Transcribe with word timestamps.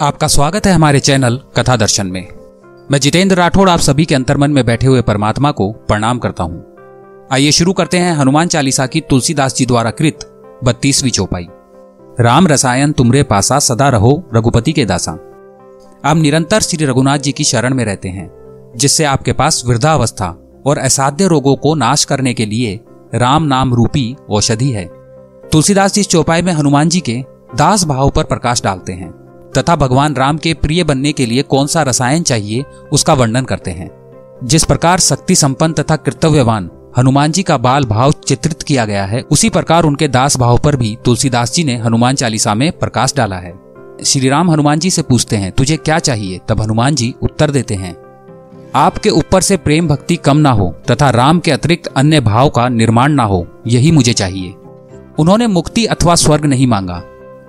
आपका 0.00 0.26
स्वागत 0.26 0.66
है 0.66 0.72
हमारे 0.72 1.00
चैनल 1.00 1.40
कथा 1.56 1.76
दर्शन 1.76 2.06
में। 2.06 2.28
मैं 2.90 2.98
जितेंद्र 2.98 3.36
राठौड़ 3.36 3.70
आप 3.70 3.78
सभी 3.78 4.04
के 4.04 4.14
अंतर्मन 4.14 4.50
में 4.50 4.66
बैठे 4.66 4.86
हुए 4.86 5.02
परमात्मा 5.02 5.50
को 5.50 5.72
प्रणाम 5.72 6.18
करता 6.18 6.44
हूँ। 6.44 6.64
आइए 7.32 7.52
शुरू 7.52 7.72
करते 7.72 7.98
हैं 7.98 8.12
हनुमान 8.12 8.48
चालीसा 8.48 8.86
की 8.86 9.00
तुलसीदास 9.00 9.56
जी 9.56 9.66
द्वारा 9.66 9.90
कृत 9.90 10.18
बत्तीसवीं 10.64 11.10
चौपाई। 11.10 11.46
राम 12.20 12.48
रसायन 12.48 12.92
तुमरे 12.92 13.22
पासा 13.22 13.58
सदा 13.58 13.88
रहो 13.88 14.30
रघुपति 14.34 14.72
के 14.72 14.84
दासा। 14.84 15.12
आप 16.04 16.16
निरंतर 16.16 16.60
श्री 16.60 16.84
रघुनाथ 16.86 17.18
जी 17.18 17.32
की 17.32 17.44
शरण 17.44 17.74
में 17.74 17.84
रहते 17.84 18.08
हैं, 18.08 18.30
जिससे 18.76 19.04
आपके 19.04 19.32
पास 19.32 19.62
वृद्धावस्था 19.66 20.36
और 20.66 20.78
असाध्य 20.78 21.26
रोगों 21.26 21.56
को 21.56 21.74
नाश 21.74 22.04
करने 22.04 22.34
के 22.34 22.46
लिए 22.46 22.80
राम 23.14 23.42
नाम 23.42 23.74
रूपी 23.74 24.16
औषधि 24.30 24.70
है। 24.70 24.84
तुलसीदास 25.52 25.94
जी 25.94 26.00
इस 26.00 26.08
चौपाई 26.08 26.42
में 26.42 26.52
हनुमान 26.52 26.88
जी 26.88 27.00
के 27.00 27.24
दास 27.54 27.84
भाव 27.84 28.10
पर 28.10 28.24
प्रकाश 28.24 28.62
डालते 28.62 28.92
हैं। 28.92 29.27
तथा 29.56 29.76
भगवान 29.76 30.14
राम 30.14 30.38
के 30.38 30.54
प्रिय 30.54 30.84
बनने 30.84 31.12
के 31.12 31.26
लिए 31.26 31.42
कौन 31.42 31.66
सा 31.66 31.82
रसायन 31.82 32.22
चाहिए, 32.22 32.64
उसका 32.92 33.14
वर्णन 33.14 33.44
करते 33.44 33.70
हैं। 33.70 33.90
जिस 34.44 34.64
प्रकार 34.64 35.00
शक्ति 35.00 35.34
संपन्न 35.34 35.72
तथा 35.72 35.96
कर्तव्यवान 35.96 36.70
हनुमान 36.98 37.32
जी 37.32 37.42
का 37.42 37.56
बाल 37.56 37.84
भाव 37.84 38.12
चित्रित 38.26 38.62
किया 38.62 38.84
गया 38.84 39.04
है, 39.04 39.20
उसी 39.20 39.50
प्रकार 39.50 39.84
उनके 39.84 40.08
दास 40.08 40.36
भाव 40.36 40.58
पर 40.58 40.76
भी 40.76 40.96
तुलसीदास 41.04 41.52
जी 41.54 41.64
ने 41.64 41.76
हनुमान 41.76 42.14
चालीसा 42.14 42.54
में 42.54 42.70
प्रकाश 42.72 43.14
डाला 43.16 43.36
है। 43.36 43.52
श्री 44.04 44.28
राम 44.28 44.50
हनुमान 44.50 44.78
जी 44.78 44.90
से 44.90 45.02
पूछते 45.02 45.36
हैं, 45.36 45.52
तुझे 45.52 45.76
क्या 45.76 45.98
चाहिए? 45.98 46.40
तब 46.48 46.60
हनुमान 46.60 46.94
जी 46.94 47.14
उत्तर 47.22 47.50
देते 47.50 47.74
हैं, 47.74 47.96
आपके 48.74 49.10
ऊपर 49.10 49.40
से 49.40 49.56
प्रेम 49.56 49.88
भक्ति 49.88 50.16
कम 50.16 50.36
ना 50.36 50.50
हो 50.50 50.74
तथा 50.90 51.10
राम 51.10 51.40
के 51.40 51.50
अतिरिक्त 51.50 51.86
अन्य 51.86 52.20
भाव 52.20 52.48
का 52.48 52.68
निर्माण 52.68 53.12
ना 53.12 53.24
हो, 53.24 53.46
यही 53.66 53.90
मुझे 53.90 54.12
चाहिए। 54.12 54.54
उन्होंने 55.18 55.46
मुक्ति 55.46 55.84
अथवा 55.86 56.14
स्वर्ग 56.14 56.44
नहीं 56.44 56.66
मांगा। 56.66 57.02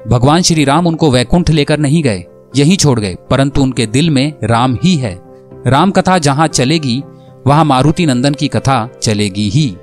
भगवान 0.08 0.42
श्री 0.42 0.64
राम 0.64 0.88
उनको 0.88 1.10
वैकुंठ 1.12 1.50
लेकर 1.50 1.80
नहीं 1.80 2.04
गए, 2.04 2.24
यहीं 2.56 2.78
छोड़ 2.78 3.00
गए, 3.00 3.16
परंतु 3.30 3.62
उनके 3.62 3.86
दिल 3.86 4.10
में 4.10 4.34
राम 4.44 4.78
ही 4.84 4.96
है। 4.96 5.20
राम 5.68 5.92
कथा 5.92 6.18
जहाँ 6.18 6.48
चलेगी, 6.48 7.02
वहाँ 7.48 7.66
मारुति 7.66 8.06
नंदन 8.06 8.34
की 8.34 8.48
कथा 8.48 8.88
चलेगी 9.02 9.50
ही। 9.50 9.76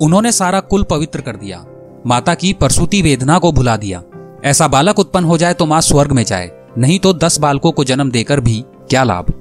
उन्होंने 0.00 0.32
सारा 0.32 0.60
कुल 0.60 0.82
पवित्र 0.82 1.20
कर 1.20 1.36
दिया। 1.36 1.64
माता 2.06 2.34
की 2.34 2.52
प्रसूति 2.52 3.02
वेदना 3.02 3.38
को 3.38 3.52
भुला 3.52 3.76
दिया। 3.76 4.02
ऐसा 4.44 4.68
बालक 4.68 4.98
उत्पन्न 4.98 5.24
हो 5.24 5.38
जाए 5.38 5.54
तो 5.54 5.66
माँ 5.66 5.80
स्वर्ग 5.80 6.12
में 6.12 6.24
जाए, 6.24 6.50
नहीं 6.78 6.98
तो 6.98 7.12
दस 7.12 7.38
बालकों 7.38 7.72
को 7.72 7.84
जन्म 7.84 8.10
देकर 8.10 8.40
भी 8.40 8.62
क्या 8.90 9.02
लाभ? 9.04 9.32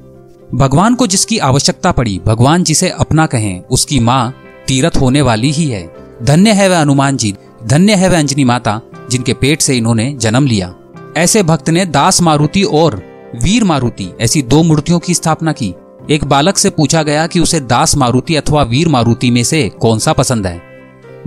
भगवान 0.53 0.96
को 0.96 1.08
जिसकी 1.08 1.38
आवश्यकता 1.38 1.92
पड़ी, 1.92 2.20
भगवान 2.26 2.64
जिसे 2.64 2.90
अपना 2.90 3.26
कहें, 3.26 3.62
उसकी 3.62 4.00
माँ 4.00 4.34
तीरथ 4.68 4.98
होने 4.98 5.22
वाली 5.22 5.52
ही 5.52 5.68
है। 5.70 5.88
धन्य 6.24 6.52
है 6.52 6.70
वह 6.70 6.80
हनुमान 6.81 7.18
जी, 7.18 7.36
धन्य 7.64 7.96
है 7.96 8.09
वह 8.09 8.20
अंजनी 8.20 8.44
माता 8.44 8.80
जिनके 9.09 9.33
पेट 9.33 9.61
से 9.61 9.77
इन्होंने 9.77 10.13
जन्म 10.13 10.45
लिया। 10.45 10.75
ऐसे 11.17 11.44
भक्त 11.44 11.69
ने 11.69 11.86
दास 11.86 12.22
मारुति 12.22 12.63
और 12.63 13.03
वीर 13.44 13.63
मारुति, 13.63 14.13
ऐसी 14.22 14.41
दो 14.41 14.63
मूर्तियों 14.63 15.00
की 15.00 15.13
स्थापना 15.13 15.52
की। 15.52 15.73
एक 16.09 16.25
बालक 16.25 16.58
से 16.58 16.69
पूछा 16.69 17.03
गया 17.03 17.28
कि 17.28 17.39
उसे 17.39 17.59
दास 17.59 17.97
मारुति 17.97 18.35
अथवा 18.35 18.63
वीर 18.63 18.88
मारुति 18.88 19.31
में 19.31 19.44
से 19.44 19.69
कौन 19.69 20.00
सा 20.00 20.13
पसंद 20.13 20.47
है। 20.47 20.61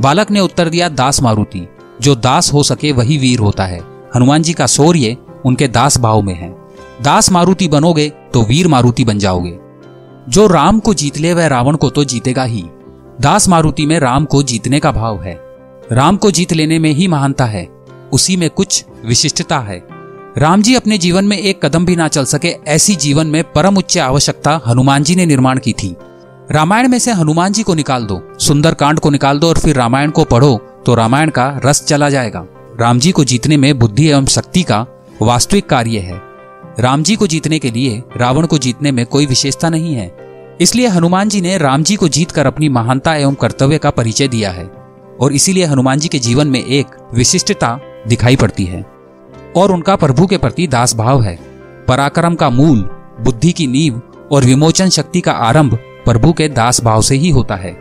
बालक 0.00 0.30
ने 0.30 0.40
उत्तर 0.40 0.68
दिया, 0.68 0.88
दास 0.88 1.22
मारुति। 1.22 1.68
जो 2.00 2.14
दास 2.14 2.52
हो 2.52 2.62
सके 2.62 2.92
वही 2.92 3.18
वीर 3.18 3.38
होता 3.38 3.66
है। 3.66 3.80
हनुमान 4.14 4.42
जी 4.42 4.52
का 4.52 4.66
शौर्य 4.66 5.16
उनके 5.44 5.68
दास 5.68 5.98
भाव 5.98 6.22
में 6.22 6.34
है। 6.34 6.56
दास 7.02 7.32
मारुति 7.32 7.68
बनोगे 7.68 8.08
तो 8.08 8.42
वीर 8.42 8.68
मारुति 8.68 9.04
बन 9.04 9.18
जाओगे। 9.18 9.58
जो 10.28 10.46
राम 10.46 10.80
को 10.80 10.94
जीत 10.94 11.18
ले, 11.18 11.34
वह 11.34 11.46
रावण 11.46 11.76
को 11.76 11.90
तो 11.90 12.04
जीतेगा 12.04 12.44
ही। 12.44 12.64
दास 13.20 13.48
मारुति 13.48 13.86
में 13.86 14.00
राम 14.00 14.24
को 14.24 14.42
जीतने 14.42 14.80
का 14.80 14.92
भाव 14.92 15.22
है। 15.22 15.49
राम 15.92 16.16
को 16.16 16.30
जीत 16.30 16.52
लेने 16.52 16.78
में 16.78 16.90
ही 16.90 17.06
महानता 17.08 17.44
है, 17.44 17.64
उसी 18.12 18.36
में 18.36 18.48
कुछ 18.50 18.84
विशिष्टता 19.04 19.58
है। 19.58 19.82
राम 20.38 20.62
जी 20.62 20.74
अपने 20.74 20.98
जीवन 20.98 21.24
में 21.24 21.36
एक 21.38 21.64
कदम 21.64 21.86
भी 21.86 21.96
ना 21.96 22.08
चल 22.08 22.24
सके, 22.24 22.48
ऐसी 22.66 22.94
जीवन 22.96 23.26
में 23.26 23.42
परम 23.52 23.76
उच्च 23.76 23.98
आवश्यकता 23.98 24.60
हनुमान 24.66 25.02
जी 25.02 25.16
ने 25.16 25.26
निर्माण 25.26 25.58
की 25.58 25.72
थी। 25.72 25.94
रामायण 26.50 26.88
में 26.88 26.98
से 26.98 27.12
हनुमान 27.12 27.52
जी 27.52 27.62
को 27.62 27.74
निकाल 27.74 28.04
दो, 28.04 28.20
सुंदर 28.38 28.74
कांड 28.74 29.00
को 29.00 29.10
निकाल 29.10 29.38
दो 29.38 29.48
और 29.48 29.58
फिर 29.58 29.76
रामायण 29.76 30.10
को 30.10 30.24
पढ़ो 30.24 30.56
तो 30.86 30.94
रामायण 30.94 31.30
का 31.30 31.60
रस 31.64 31.84
चला 31.84 32.10
जाएगा। 32.10 32.46
राम 32.80 32.98
जी 32.98 33.12
को 33.12 33.24
जीतने 33.24 33.56
में 33.56 33.78
बुद्धि 33.78 34.08
एवं 34.08 34.26
शक्ति 34.26 34.62
का 34.62 34.86
वास्तविक 35.22 35.68
कार्य 35.68 35.98
है। 35.98 36.20
राम 36.80 37.02
जी 37.02 37.16
को 37.16 37.26
जीतने 37.26 37.58
के 37.58 37.70
लिए 37.70 38.02
रावण 38.16 38.46
को 38.46 38.58
जीतने 38.58 38.92
में 38.92 39.06
कोई 39.06 39.26
विशेषता 39.26 39.68
नहीं 39.68 39.94
है। 39.94 40.12
इसलिए 40.60 40.86
हनुमान 40.86 41.28
जी 41.28 41.40
ने 41.40 41.58
राम 41.58 41.82
जी 41.82 41.96
को 41.96 42.08
जीतकर 42.08 42.46
अपनी 42.46 42.68
महानता 42.68 43.14
एवं 43.14 43.34
कर्तव्य 43.34 43.78
का 43.78 43.90
परिचय 43.90 44.28
दिया 44.28 44.50
है। 44.50 44.79
और 45.20 45.32
इसीलिए 45.32 45.64
हनुमान 45.64 45.98
जी 45.98 46.08
के 46.08 46.18
जीवन 46.18 46.46
में 46.46 46.64
एक 46.64 46.86
विशिष्टता 47.14 47.80
दिखाई 48.08 48.36
पड़ती 48.36 48.64
है। 48.64 48.86
और 49.56 49.72
उनका 49.72 49.96
प्रभु 49.96 50.26
के 50.26 50.38
प्रति 50.38 50.66
दास 50.66 50.96
भाव 50.96 51.22
है। 51.22 51.38
पराक्रम 51.88 52.34
का 52.34 52.50
मूल, 52.50 52.90
बुद्धि 53.20 53.52
की 53.52 53.66
नींव 53.66 54.02
और 54.32 54.44
विमोचन 54.44 54.88
शक्ति 54.88 55.20
का 55.20 55.32
आरंभ 55.32 55.74
प्रभु 55.76 56.32
के 56.32 56.48
दास 56.48 56.80
भाव 56.80 57.02
से 57.02 57.16
ही 57.16 57.30
होता 57.30 57.54
है। 57.54 57.72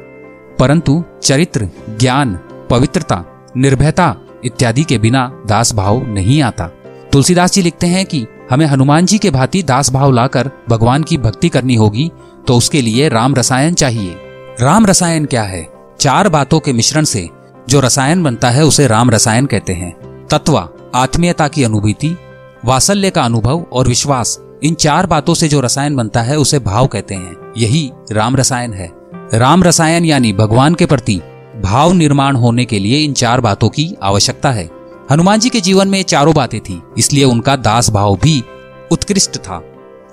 परंतु 0.59 1.03
चरित्र, 1.23 1.69
ज्ञान, 1.99 2.39
पवित्रता, 2.69 3.47
निर्भयता 3.57 4.15
इत्यादि 4.43 4.83
के 4.83 4.97
बिना 4.97 5.43
दास 5.47 5.73
भाव 5.73 6.07
नहीं 6.07 6.41
आता। 6.41 6.67
तुलसीदास 7.11 7.53
जी 7.53 7.61
लिखते 7.61 7.87
हैं 7.87 8.05
कि 8.05 8.27
हमें 8.51 8.65
हनुमान 8.65 9.05
जी 9.05 9.17
के 9.17 9.29
भांति 9.29 9.63
दास 9.63 9.91
भाव 9.91 10.11
लाकर 10.11 10.51
भगवान 10.69 11.03
की 11.03 11.17
भक्ति 11.17 11.49
करनी 11.49 11.75
होगी 11.75 12.11
तो 12.47 12.55
उसके 12.55 12.81
लिए 12.81 13.09
राम 13.09 13.35
रसायन 13.35 13.73
चाहिए। 13.73 14.15
राम 14.61 14.85
रसायन 14.85 15.25
क्या 15.25 15.43
है? 15.43 15.78
चार 16.01 16.29
बातों 16.29 16.59
के 16.59 16.73
मिश्रण 16.73 17.03
से 17.03 17.29
जो 17.69 17.79
रसायन 17.79 18.23
बनता 18.23 18.49
है 18.49 18.63
उसे 18.63 18.87
राम 18.87 19.09
रसायन 19.09 19.45
कहते 19.45 19.73
हैं। 19.73 20.27
तत्व, 20.31 20.69
आत्मीयता 20.95 21.47
की 21.47 21.63
अनुभूति 21.63 22.17
वात्सल्य 22.65 23.09
का 23.09 23.23
अनुभव 23.23 23.65
और 23.73 23.87
विश्वास, 23.87 24.39
इन 24.63 24.73
चार 24.73 25.05
बातों 25.05 25.33
से 25.33 25.47
जो 25.47 25.59
रसायन 25.59 25.95
बनता 25.95 26.21
है 26.21 26.37
उसे 26.37 26.59
भाव 26.59 26.87
कहते 26.87 27.15
हैं। 27.15 27.53
यही 27.57 27.91
राम 28.11 28.35
रसायन 28.35 28.73
है। 28.73 28.91
राम 29.33 29.63
रसायन 29.63 30.05
यानी 30.05 30.33
भगवान 30.33 30.75
के 30.75 30.85
प्रति 30.85 31.21
भाव 31.63 31.93
निर्माण 31.93 32.35
होने 32.35 32.65
के 32.65 32.79
लिए 32.79 33.03
इन 33.03 33.13
चार 33.13 33.41
बातों 33.41 33.69
की 33.69 33.95
आवश्यकता 34.03 34.51
है। 34.51 34.69
हनुमान 35.11 35.39
जी 35.39 35.49
के 35.49 35.61
जीवन 35.61 35.87
में 35.87 35.97
ये 35.97 36.03
चारों 36.03 36.33
बातें 36.33 36.59
थी, 36.59 36.83
इसलिए 36.97 37.23
उनका 37.23 37.55
दास 37.55 37.89
भाव 37.89 38.15
भी 38.15 38.43
उत्कृष्ट 38.91 39.37
था। 39.37 39.63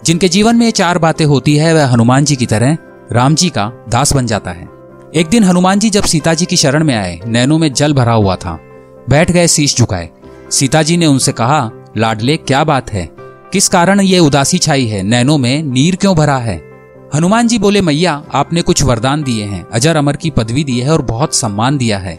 जिनके 0.05 0.29
जीवन 0.29 0.57
में 0.57 0.67
ये 0.67 0.73
चार 0.73 0.99
बातें 0.99 1.25
होती 1.25 1.57
है, 1.57 1.75
वह 1.75 1.87
हनुमान 1.87 2.25
जी 2.25 2.37
की 2.37 2.47
तरह 2.47 2.77
राम 3.13 3.35
जी 3.35 3.49
का 3.49 3.73
दास 3.89 4.13
बन 4.13 4.27
जाता 4.27 4.51
है। 4.51 4.76
एक 5.15 5.27
दिन 5.27 5.45
हनुमान 5.45 5.79
जी 5.79 5.91
जब 5.91 6.03
सीता 6.03 6.35
जी 6.35 6.47
की 6.47 6.57
शरण 6.57 6.85
में 6.85 6.97
आए, 6.97 7.21
नैनों 7.27 7.59
में 7.59 7.73
जल 7.73 7.93
भरा 7.93 8.13
हुआ 8.13 8.37
था। 8.37 8.61
बैठ 9.09 9.31
गए, 9.31 9.47
शीश 9.47 9.77
झुकाए। 9.77 10.11
सीता 10.51 10.83
जी 10.83 10.97
ने 10.97 11.07
उनसे 11.07 11.33
कहा, 11.33 11.71
लाडले, 11.97 12.37
क्या 12.37 12.65
बात 12.65 12.93
है? 12.93 13.11
किस 13.53 13.69
कारण 13.69 14.01
ये 14.01 14.19
उदासी 14.19 14.59
छाई 14.59 14.87
है? 14.87 15.03
नैनों 15.03 15.39
में 15.39 15.63
नीर 15.63 15.97
क्यों 15.97 16.17
भरा 16.17 16.37
है? 16.37 16.63
हनुमान 17.15 17.49
जी 17.49 17.59
बोले, 17.59 17.81
मैया, 17.81 18.25
आपने 18.35 18.63
कुछ 18.63 18.83
वरदान 18.83 19.23
दिए 19.23 19.45
हैं। 19.45 19.67
अजर 19.73 19.97
अमर 19.97 20.17
की 20.17 20.31
पदवी 20.31 20.65
दी 20.65 20.81
है 20.81 20.93
और 20.93 21.03
बहुत 21.03 21.35
सम्मान 21.35 21.79
दिया 21.79 21.99
है। 21.99 22.19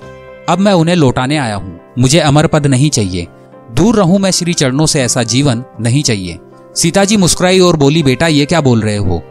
अब 0.50 0.60
मैं 0.60 0.74
उन्हें 0.74 0.96
लौटाने 0.96 1.38
आया 1.38 1.56
हूँ। 1.56 1.80
मुझे 2.00 2.20
अमर 2.20 2.48
पद 2.48 2.68
नहीं 2.68 2.90
चाहिए। 2.90 3.28
दूर 3.72 3.96
रहूँ 3.96 4.20
मैं 4.20 4.32
श्री 4.32 4.54
चरणों 4.54 4.86
से, 4.86 5.02
ऐसा 5.02 5.24
जीवन 5.24 5.64
नहीं 5.80 6.04
चाहिए। 6.04 6.40
सीता 6.76 7.06
जी 7.06 7.18
मुस्कुराई 7.18 7.60
और 7.60 7.78
बोली, 7.78 8.04
बेटा, 8.04 8.28
ये 8.28 8.46
क्या 8.46 8.62
बोल 8.62 8.82
रहे 8.82 8.98
हो? 8.98 9.24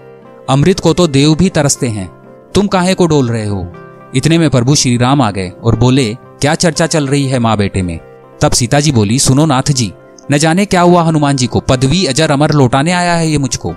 अमृत 0.51 0.81
को 0.81 0.93
तो 0.93 1.07
देव 1.07 1.35
भी 1.35 1.49
तरसते 1.49 1.89
हैं। 1.89 2.16
तुम 2.57 2.67
काहे 2.67 2.95
को 2.95 3.07
डोल 3.07 3.29
रहे 3.29 3.47
हो? 3.47 3.73
इतने 4.15 4.39
में 4.39 4.51
प्रभु 4.51 4.75
श्री 4.75 4.97
राम 4.97 5.23
आ 5.23 5.31
गए 5.31 5.53
और 5.65 5.77
बोले, 5.77 6.15
क्या 6.41 6.55
चर्चा 6.55 6.87
चल 6.87 7.07
रही 7.07 7.27
है 7.27 7.39
माँ 7.39 7.57
बेटे 7.57 7.83
में? 7.83 8.01
तब 8.41 8.53
सीता 8.53 8.81
जी 8.81 8.93
बोली, 8.93 9.19
सुनो 9.19 9.47
नाथ 9.47 9.71
जी 9.71 9.93
न 10.33 10.39
जाने 10.39 10.67
क्या 10.67 10.81
हुआ 10.81 11.03
हनुमान 11.03 11.37
जी 11.37 11.47
को? 11.47 11.61
पदवी, 11.61 12.07
अजर, 12.07 12.31
अमर 12.31 12.53
लौटाने 12.53 12.93
आया 12.93 13.15
है 13.15 13.31
ये 13.31 13.39
मुझको? 13.39 13.75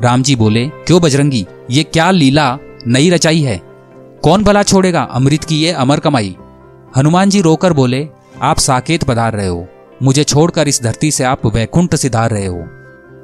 राम 0.00 0.22
जी 0.22 0.36
बोले, 0.36 0.68
क्यों 0.68 1.02
बजरंगी, 1.02 1.46
ये 1.70 1.82
क्या 1.82 2.10
लीला 2.10 2.58
नई 2.86 3.10
रचाई 3.10 3.40
है? 3.40 3.60
कौन 4.22 4.44
भला 4.44 4.62
छोड़ेगा? 4.62 5.02
अमृत 5.02 5.44
की 5.44 5.56
ये 5.56 5.72
अमर 5.72 6.00
कमाई? 6.00 6.36
हनुमान 6.96 7.30
जी 7.30 7.40
रोकर 7.40 7.72
बोले, 7.72 8.08
आप 8.42 8.58
साकेत 8.58 9.04
पधार 9.04 9.32
रहे 9.32 9.46
हो। 9.46 9.66
मुझे 10.02 10.24
छोड़कर 10.24 10.68
इस 10.68 10.82
धरती 10.82 11.10
से 11.10 11.24
आप 11.24 11.46
वैकुंठ 11.46 11.94
सिधार 11.94 12.30
रहे 12.30 12.46
हो। 12.46 12.64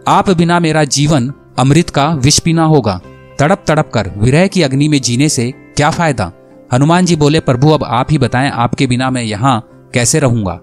आप 0.08 0.30
बिना 0.30 0.60
मेरा 0.60 0.84
जीवन 0.84 1.32
अमृत 1.58 1.90
का 1.90 2.08
विष 2.08 2.38
पीना 2.38 2.64
होगा। 2.64 3.00
तड़प 3.38 3.64
तड़प 3.66 3.90
कर 3.94 4.10
विरह 4.16 4.46
की 4.46 4.62
अग्नि 4.62 4.88
में 4.88 5.00
जीने 5.00 5.28
से 5.28 5.50
क्या 5.76 5.90
फ़ायदा? 5.90 6.32
हनुमान 6.72 7.06
जी 7.06 7.16
बोले, 7.16 7.40
प्रभु, 7.40 7.70
अब 7.70 7.84
आप 7.84 8.06
ही 8.10 8.18
बताएँ, 8.18 8.50
आपके 8.50 8.86
बिना 8.86 9.10
मैं 9.10 9.22
यहाँ 9.22 9.68
कैसे 9.94 10.18
रहूँगा? 10.18 10.60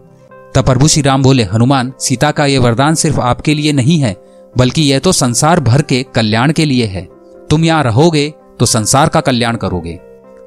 तब 0.56 0.66
प्रभु 0.66 0.88
श्री 0.88 1.02
राम 1.02 1.24
बोले, 1.24 1.44
हनुमान, 1.44 1.94
सीता 2.00 2.32
का 2.32 2.46
यह 2.46 2.60
वरदान 2.60 2.96
सिर्फ़ 2.96 3.20
आपके 3.20 3.54
लिए 3.54 3.72
नहीं 3.72 4.00
है, 4.00 4.16
बल्कि 4.58 4.82
यह 4.82 5.00
तो 5.00 5.12
संसार 5.12 5.60
भर 5.60 5.82
के 5.82 6.06
कल्याण 6.16 6.52
के 6.52 6.66
लिए 6.66 6.86
है। 6.86 7.08
तुम 7.50 7.66
यहाँ 7.66 7.84
रहोगे 7.84 8.34
तो 8.60 8.66
संसार 8.66 9.10
का 9.10 9.22
कल्याण 9.22 9.56
करोगे। 9.56 10.00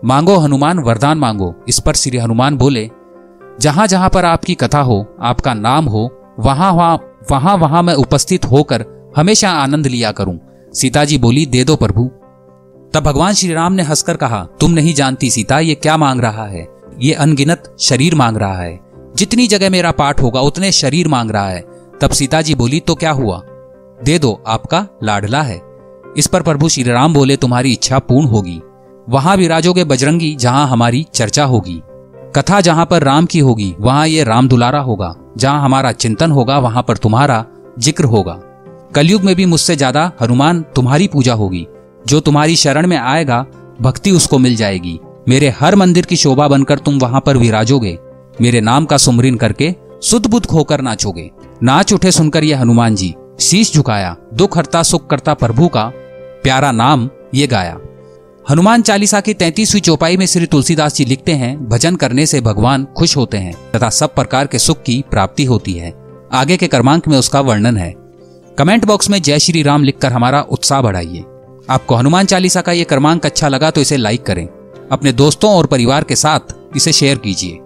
मांगो 0.04 0.36
हनुमान, 0.36 0.78
वरदान 0.78 1.18
मांगो। 1.18 1.54
इस 1.68 1.78
पर 1.78 1.94
श्री 1.94 2.18
हनुमान 2.18 2.56
बोले, 2.56 2.90
जहाँ 3.60 3.86
जहाँ 3.86 4.10
पर 4.10 4.24
आपकी 4.24 4.54
कथा 4.54 4.80
हो, 4.80 5.16
आपका 5.20 5.54
नाम 5.54 5.84
हो, 5.84 6.10
वहाँ 6.38 6.72
वहाँ 6.72 6.96
वहाँ 7.30 7.56
वहाँ 7.56 7.82
मैं 7.82 7.94
उपस्थित 7.94 8.44
होकर 8.44 8.84
हमेशा 9.16 9.50
आनंद 9.50 9.86
लिया 9.86 10.12
करूँ। 10.12 10.38
सीता 10.80 11.04
जी 11.04 11.18
बोली, 11.18 11.46
दे 11.46 11.64
दो 11.64 11.76
प्रभु। 11.76 12.04
तब 12.94 13.00
भगवान 13.00 13.32
श्री 13.32 13.52
राम 13.52 13.72
ने 13.72 13.82
हंसकर 13.82 14.16
कहा, 14.16 14.48
तुम 14.60 14.70
नहीं 14.70 14.94
जानती 14.94 15.30
सीता, 15.30 15.58
ये 15.58 15.74
क्या 15.74 15.96
मांग 15.96 16.20
रहा 16.20 16.46
है? 16.46 16.68
ये 16.98 17.12
अनगिनत 17.12 17.76
शरीर 17.80 18.14
मांग 18.14 18.36
रहा 18.36 18.62
है। 18.62 18.80
जितनी 19.16 19.46
जगह 19.46 19.70
मेरा 19.70 19.90
पाठ 19.90 20.22
होगा, 20.22 20.40
उतने 20.40 20.72
शरीर 20.72 21.08
मांग 21.08 21.30
रहा 21.30 21.48
है। 21.48 21.64
तब 22.00 22.10
सीता 22.10 22.42
जी 22.42 22.54
बोली 22.54 22.80
तो 22.80 22.94
क्या 22.94 23.10
हुआ? 23.10 23.42
दे 24.04 24.18
दो, 24.18 24.44
आपका 24.46 24.86
लाडला 25.02 25.42
है। 25.42 25.62
इस 26.16 26.26
पर 26.26 26.42
प्रभु 26.42 26.68
श्री 26.68 26.82
राम 26.82 27.14
बोले, 27.14 27.36
तुम्हारी 27.36 27.72
इच्छा 27.72 27.98
पूर्ण 27.98 28.26
होगी। 28.26 28.60
वहाँ 29.08 29.36
विराजोगे 29.36 29.84
बजरंगी, 29.84 30.36
जहाँ 30.36 30.68
हमारी 30.68 31.06
चर्चा 31.14 31.44
होगी। 31.44 31.82
कथा 32.36 32.60
जहाँ 32.60 32.86
पर 32.86 33.02
राम 33.02 33.26
की 33.26 33.38
होगी, 33.38 33.74
वहाँ 33.80 34.08
ये 34.08 34.24
राम 34.24 34.48
दुलारा 34.48 34.80
होगा। 34.80 35.16
जहाँ 35.36 35.62
हमारा 35.62 35.92
चिंतन 35.92 36.30
होगा, 36.30 36.58
वहाँ 36.58 36.82
पर 36.82 36.96
तुम्हारा 36.96 37.44
ज़िक्र 37.78 38.04
होगा। 38.04 38.40
कलयुग 38.96 39.22
में 39.22 39.34
भी 39.36 39.44
मुझसे 39.44 39.76
ज़्यादा 39.76 40.10
हनुमान 40.20 40.62
तुम्हारी 40.74 41.06
पूजा 41.08 41.34
होगी। 41.34 41.66
जो 42.06 42.20
तुम्हारी 42.20 42.56
शरण 42.56 42.86
में 42.86 42.96
आएगा, 42.96 43.44
भक्ति 43.80 44.10
उसको 44.10 44.38
मिल 44.38 44.54
जाएगी। 44.56 44.98
मेरे 45.28 45.48
हर 45.48 45.74
मंदिर 45.74 46.06
की 46.06 46.16
शोभा 46.16 46.46
बनकर 46.48 46.78
तुम 46.78 46.98
वहाँ 46.98 47.20
पर 47.20 47.36
विराजोगे। 47.36 47.98
मेरे 48.40 48.60
नाम 48.60 48.84
का 48.84 48.96
सुमरिन 48.96 49.36
करके 49.36 49.74
सुध 50.02 50.26
बुद्ध 50.26 50.46
खोकर 50.46 50.80
नाचोगे। 50.80 51.30
नाच 51.62 51.92
उठे 51.92 52.10
सुनकर 52.10 52.44
ये 52.44 52.54
हनुमान 52.54 52.94
जी, 52.94 53.14
शीश 53.40 53.72
झुकाया 53.74 54.16
दुख 54.34 54.56
हरता 54.58 54.82
सुख 54.82 55.10
करता 55.10 55.34
प्रभु 55.34 55.68
का 55.68 55.84
प्यारा 56.42 56.72
नाम 56.72 57.08
ये 57.34 57.46
गाया। 57.46 57.76
हनुमान 58.50 58.82
चालीसा 58.82 59.20
की 59.20 59.34
तैतीसवीं 59.34 59.80
चौपाई 59.80 60.16
में 60.16 60.26
श्री 60.26 60.46
तुलसीदास 60.46 60.94
जी 60.94 61.04
लिखते 61.04 61.32
हैं, 61.32 61.68
भजन 61.68 61.96
करने 61.96 62.26
से 62.26 62.40
भगवान 62.40 62.86
खुश 62.96 63.16
होते 63.16 63.36
हैं, 63.36 63.54
तथा 63.72 63.90
सब 63.90 64.14
प्रकार 64.14 64.46
के 64.46 64.58
सुख 64.58 64.82
की 64.82 65.02
प्राप्ति 65.10 65.44
होती 65.44 65.72
है। 65.72 65.94
आगे 66.32 66.56
के 66.56 66.68
क्रमांक 66.68 67.08
में 67.08 67.18
उसका 67.18 67.40
वर्णन 67.40 67.76
है। 67.76 68.05
कमेंट 68.58 68.84
बॉक्स 68.84 69.08
में 69.10 69.22
जय 69.22 69.38
श्री 69.38 69.62
राम 69.62 69.82
लिखकर 69.82 70.12
हमारा 70.12 70.40
उत्साह 70.40 70.80
बढ़ाइए। 70.82 71.24
आपको 71.70 71.94
हनुमान 71.94 72.26
चालीसा 72.26 72.60
का 72.60 72.72
ये 72.72 72.84
क्रमांक 72.84 73.26
अच्छा 73.26 73.48
लगा 73.48 73.70
तो 73.70 73.80
इसे 73.80 73.96
लाइक 73.96 74.22
करें। 74.22 74.46
अपने 74.92 75.12
दोस्तों 75.12 75.50
और 75.50 75.66
परिवार 75.66 76.04
के 76.04 76.16
साथ 76.16 76.54
इसे 76.76 76.92
शेयर 76.92 77.18
कीजिए। 77.18 77.58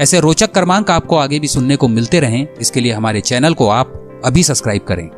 ऐसे 0.00 0.20
रोचक 0.20 0.52
क्रमांक 0.52 0.90
आपको 0.90 1.16
आगे 1.16 1.38
भी 1.38 1.48
सुनने 1.48 1.76
को 1.76 1.88
मिलते 1.88 2.20
रहें। 2.20 2.46
इसके 2.60 2.80
लिए 2.80 2.92
हमारे 2.92 3.20
चैनल 3.20 3.54
को 3.54 3.68
आप 3.68 4.20
अभी 4.24 4.42
सब्सक्राइब 4.42 4.82
करें। 4.82 5.08